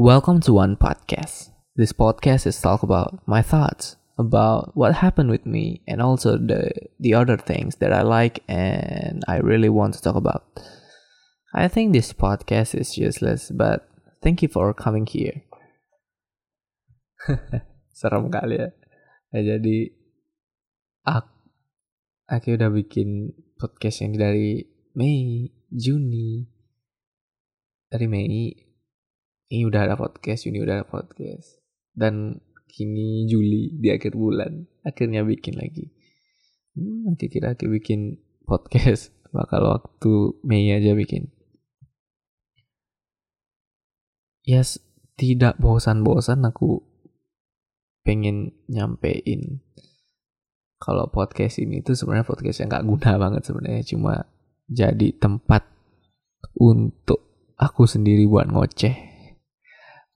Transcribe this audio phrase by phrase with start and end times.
[0.00, 1.52] Welcome to One Podcast.
[1.76, 6.72] This podcast is talk about my thoughts about what happened with me and also the
[6.96, 10.48] the other things that I like and I really want to talk about.
[11.52, 13.84] I think this podcast is useless, but
[14.24, 15.44] thank you for coming here.
[17.92, 18.72] Serem kali ya.
[19.36, 19.92] Nah, jadi
[21.04, 21.36] aku,
[22.32, 24.64] aku udah bikin podcast ini dari
[24.96, 26.48] Mei, Juni.
[27.92, 28.71] Dari Mei
[29.48, 31.58] ini udah ada podcast, Juni udah ada podcast.
[31.92, 32.38] Dan
[32.72, 35.92] kini Juli di akhir bulan akhirnya bikin lagi.
[36.72, 38.16] Hmm, nanti kira aku bikin
[38.48, 41.28] podcast bakal waktu Mei aja bikin.
[44.42, 44.82] Yes,
[45.14, 46.82] tidak bosan-bosan aku
[48.02, 49.62] pengen nyampein
[50.82, 54.26] kalau podcast ini tuh sebenarnya podcast yang gak guna banget sebenarnya cuma
[54.66, 55.62] jadi tempat
[56.58, 59.11] untuk aku sendiri buat ngoceh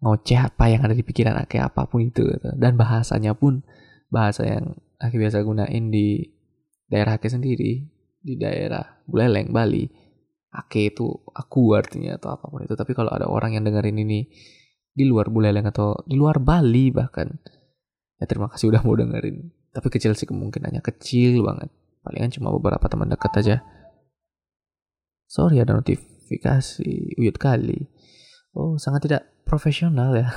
[0.07, 2.55] ngoceh apa yang ada di pikiran Ake apa pun itu gitu.
[2.55, 3.67] dan bahasanya pun
[4.07, 6.23] bahasa yang Ake biasa gunain di
[6.87, 7.83] daerah Ake sendiri
[8.23, 10.07] di daerah Buleleng Bali
[10.57, 11.05] Ake itu
[11.37, 12.73] aku artinya atau apa pun itu.
[12.73, 14.25] Tapi kalau ada orang yang dengerin ini
[14.97, 17.29] di luar Buleleng atau di luar Bali bahkan
[18.17, 19.53] ya terima kasih udah mau dengerin.
[19.77, 21.69] Tapi kecil sih kemungkinannya kecil banget.
[22.01, 23.57] Palingan cuma beberapa teman dekat aja.
[25.29, 27.93] Sorry ada notifikasi uyut kali.
[28.57, 30.29] Oh sangat tidak profesional ya.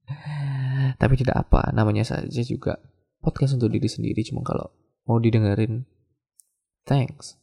[1.00, 2.80] Tapi tidak apa, namanya saja juga
[3.20, 4.24] podcast untuk diri sendiri.
[4.24, 4.72] Cuma kalau
[5.04, 5.84] mau didengerin,
[6.88, 7.36] thanks.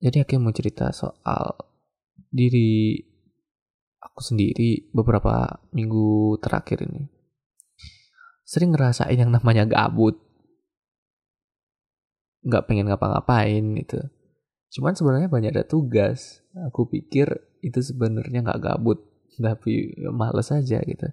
[0.00, 1.52] Jadi aku mau cerita soal
[2.30, 2.96] diri
[4.00, 7.10] aku sendiri beberapa minggu terakhir ini.
[8.46, 10.16] Sering ngerasain yang namanya gabut.
[12.40, 14.00] Nggak pengen ngapa-ngapain gitu.
[14.72, 16.40] Cuman sebenarnya banyak ada tugas.
[16.72, 17.28] Aku pikir
[17.60, 19.09] itu sebenarnya nggak gabut
[19.40, 21.08] tapi males aja gitu.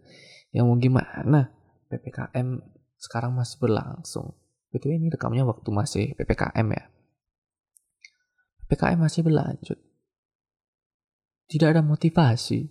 [0.51, 1.51] Ya mau gimana?
[1.87, 2.59] Ppkm
[2.99, 4.35] sekarang masih berlangsung.
[4.69, 6.85] Betul ini rekamnya waktu masih ppkm ya.
[8.67, 9.79] Ppkm masih berlanjut.
[11.47, 12.67] Tidak ada motivasi.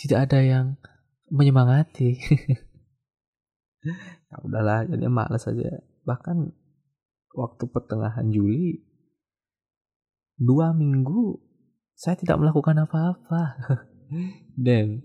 [0.00, 0.80] Tidak ada yang
[1.28, 2.10] menyemangati.
[4.28, 5.80] Ya udahlah jadi males aja.
[6.04, 6.50] Bahkan
[7.32, 8.82] waktu pertengahan Juli
[10.38, 11.38] dua minggu
[11.98, 13.42] saya tidak melakukan apa-apa
[14.56, 15.04] Dan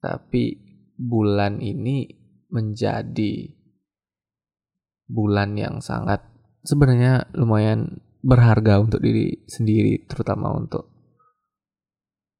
[0.00, 0.56] tapi
[0.96, 2.08] bulan ini
[2.48, 3.52] menjadi
[5.10, 6.24] bulan yang sangat
[6.64, 10.88] sebenarnya lumayan berharga untuk diri sendiri terutama untuk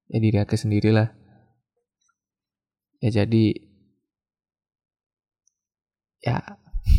[0.08, 1.08] ya diri aku sendirilah.
[3.00, 3.56] Ya jadi
[6.20, 6.36] ya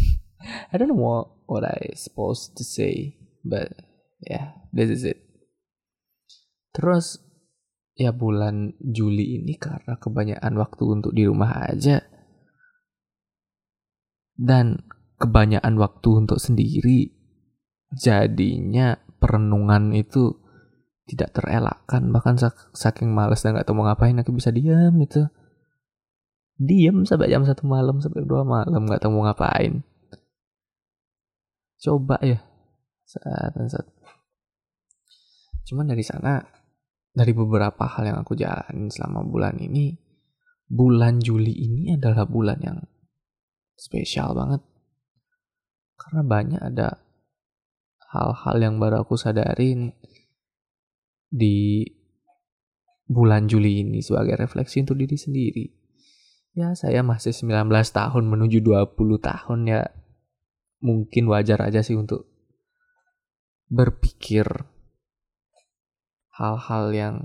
[0.74, 3.70] I don't know what, what I supposed to say but
[4.26, 5.22] yeah this is it.
[6.74, 7.31] Terus
[8.02, 12.02] ya bulan Juli ini karena kebanyakan waktu untuk di rumah aja.
[14.34, 14.82] Dan
[15.22, 17.14] kebanyakan waktu untuk sendiri
[17.94, 20.34] jadinya perenungan itu
[21.06, 22.10] tidak terelakkan.
[22.10, 22.42] Bahkan
[22.74, 25.22] saking males dan gak tahu mau ngapain aku bisa diam itu
[26.62, 29.86] diam sampai jam satu malam sampai dua malam gak tahu mau ngapain.
[31.78, 32.42] Coba ya
[33.06, 33.86] saat saat.
[35.70, 36.61] Cuman dari sana
[37.12, 40.00] dari beberapa hal yang aku jalanin selama bulan ini,
[40.72, 42.80] bulan Juli ini adalah bulan yang
[43.76, 44.64] spesial banget.
[46.00, 47.04] Karena banyak ada
[48.12, 49.92] hal-hal yang baru aku sadarin
[51.32, 51.84] di
[53.08, 55.66] bulan Juli ini sebagai refleksi untuk diri sendiri.
[56.52, 59.84] Ya, saya masih 19 tahun menuju 20 tahun ya.
[60.82, 62.28] Mungkin wajar aja sih untuk
[63.72, 64.44] berpikir
[66.42, 67.16] hal-hal yang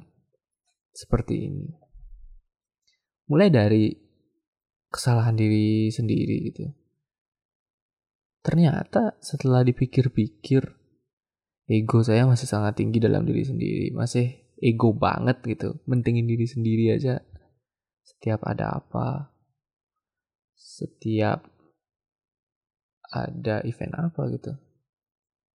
[0.93, 1.72] seperti ini.
[3.32, 3.88] Mulai dari
[4.93, 6.69] kesalahan diri sendiri gitu.
[8.44, 10.62] Ternyata setelah dipikir-pikir,
[11.66, 13.91] ego saya masih sangat tinggi dalam diri sendiri.
[13.91, 15.80] Masih ego banget gitu.
[15.89, 17.18] Mentingin diri sendiri aja.
[18.07, 19.34] Setiap ada apa.
[20.54, 21.42] Setiap
[23.10, 24.53] ada event apa gitu.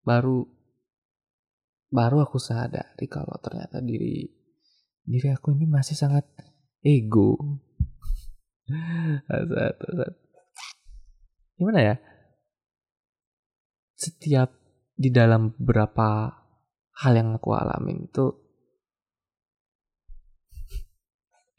[0.03, 0.60] Baru
[1.91, 4.23] baru aku sadari kalau ternyata diri
[5.03, 6.23] diri aku ini masih sangat
[6.79, 7.35] ego.
[9.27, 9.75] Asat.
[11.59, 11.95] Gimana ya?
[13.99, 14.55] Setiap
[14.95, 16.31] di dalam beberapa
[17.01, 18.25] hal yang aku alamin itu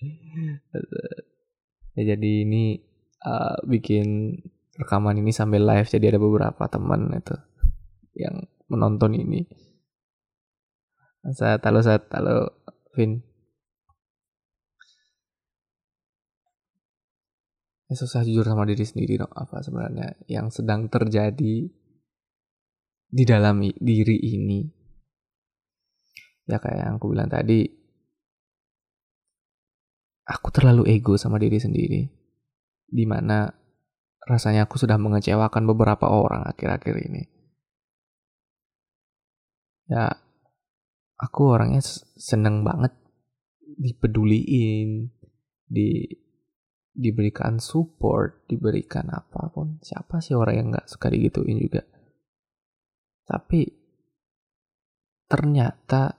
[1.98, 2.78] ya jadi ini
[3.26, 4.38] uh, bikin
[4.78, 7.34] rekaman ini sambil live jadi ada beberapa teman itu
[8.14, 9.46] yang menonton ini
[11.30, 12.50] saya halo saya halo
[12.98, 13.22] Vin.
[17.86, 21.70] Ya, susah jujur sama diri sendiri no, apa sebenarnya yang sedang terjadi
[23.12, 24.66] di dalam diri ini.
[26.50, 27.68] Ya kayak yang aku bilang tadi,
[30.26, 32.02] aku terlalu ego sama diri sendiri.
[32.92, 33.46] Di mana
[34.26, 37.22] rasanya aku sudah mengecewakan beberapa orang akhir-akhir ini.
[39.92, 40.21] Ya,
[41.22, 41.78] aku orangnya
[42.18, 42.90] seneng banget
[43.78, 45.06] dipeduliin
[45.64, 46.04] di
[46.92, 49.80] diberikan support diberikan apa pun.
[49.80, 51.86] Siapa sih orang yang nggak suka digituin juga?
[53.24, 53.64] Tapi
[55.30, 56.12] ternyata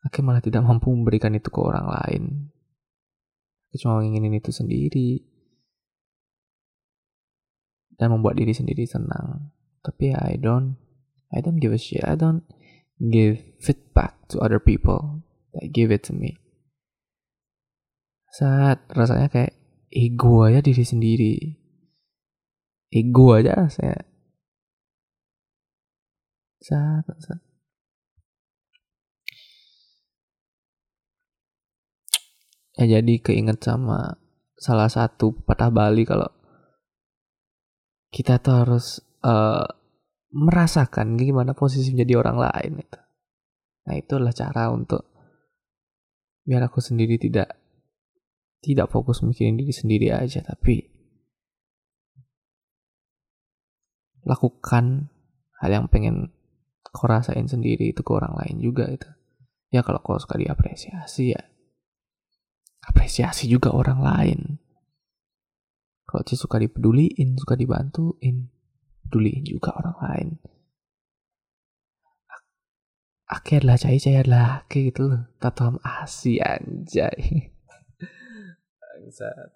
[0.00, 2.22] aku malah tidak mampu memberikan itu ke orang lain.
[3.68, 5.26] Aku cuma inginin itu sendiri.
[8.00, 9.52] Dan membuat diri sendiri senang.
[9.84, 10.80] Tapi I don't
[11.28, 12.00] I don't give a shit.
[12.00, 12.48] I don't
[13.00, 15.24] give feedback to other people
[15.56, 16.36] that give it to me.
[18.36, 19.56] Saat rasanya kayak
[19.88, 21.34] ego aja diri sendiri.
[22.92, 23.96] Ego aja saya
[26.60, 27.40] saat, saat.
[32.80, 34.16] ya jadi keinget sama
[34.56, 36.32] salah satu patah Bali kalau
[38.08, 39.68] kita tuh harus uh,
[40.30, 43.00] merasakan gimana posisi menjadi orang lain itu.
[43.86, 45.02] Nah itu adalah cara untuk
[46.46, 47.58] biar aku sendiri tidak
[48.62, 50.84] tidak fokus mikirin diri sendiri aja tapi
[54.24, 55.08] lakukan
[55.58, 56.30] hal yang pengen
[56.84, 59.08] kau rasain sendiri itu ke orang lain juga itu.
[59.70, 61.42] Ya kalau kau suka diapresiasi ya
[62.86, 64.40] apresiasi juga orang lain.
[66.06, 68.50] Kalau sih suka dipeduliin suka dibantuin
[69.10, 70.28] peduliin juga orang lain.
[73.26, 75.26] Akhir lah cai cai adalah kayak gitu loh.
[75.42, 77.50] Tatom asi anjay.
[78.78, 79.50] Bangsat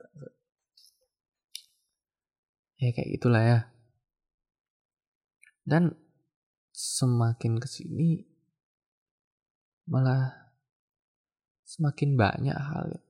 [2.85, 3.59] ya kayak gitulah ya.
[5.65, 5.97] Dan
[6.75, 8.21] semakin ke sini
[9.89, 10.53] malah
[11.65, 13.01] semakin banyak hal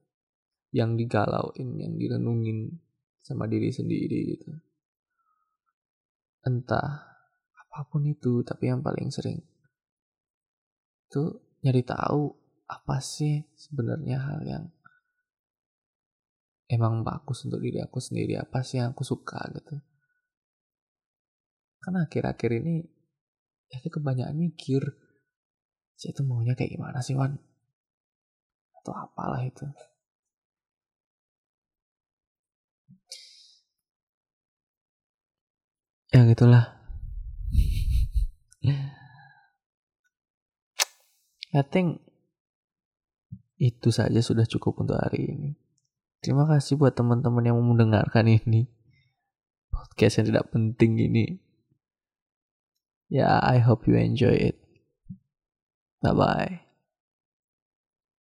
[0.70, 2.78] yang digalauin yang direnungin
[3.24, 4.52] sama diri sendiri gitu
[6.44, 7.16] entah
[7.56, 9.40] apa pun itu tapi yang paling sering
[11.08, 11.22] itu
[11.64, 12.30] nyari tahu
[12.68, 14.64] apa sih sebenarnya hal yang
[16.68, 19.76] emang bagus untuk diri aku sendiri apa sih yang aku suka gitu.
[21.78, 22.80] Karena akhir-akhir ini
[23.68, 24.82] ya kebanyakan mikir
[25.94, 27.36] saya itu maunya kayak gimana sih Wan?
[28.80, 29.64] Atau apalah itu
[36.14, 36.74] ya gitulah
[41.54, 42.02] I think
[43.62, 45.50] itu saja sudah cukup untuk hari ini.
[46.18, 48.66] Terima kasih buat teman-teman yang mau mendengarkan ini.
[49.70, 51.38] Podcast yang tidak penting ini.
[53.06, 54.58] Ya, yeah, I hope you enjoy it.
[56.02, 56.63] Bye-bye.